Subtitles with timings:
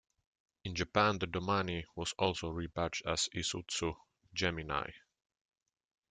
[0.63, 3.95] In Japan, the Domani was also rebadged as the Isuzu
[4.33, 4.89] Gemini.